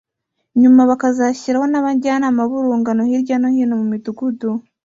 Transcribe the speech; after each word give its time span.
nyuma 0.61 0.81
bakazashyiraho 0.89 1.65
n’abajyanama 1.69 2.41
b’urungano 2.49 3.01
hirya 3.09 3.35
no 3.41 3.49
hino 3.55 3.73
mu 3.79 3.85
midugudu 3.91 4.49